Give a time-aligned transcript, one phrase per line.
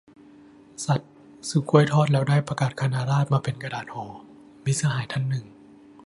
[0.85, 1.01] "สัส
[1.49, 4.05] ซื้อกล้วยทอดแล้วได้ประกาศคณะราษฎรมาเป็นกระดาษห่อ"-
[4.65, 5.45] มิตรสหายท่านหนึ่ง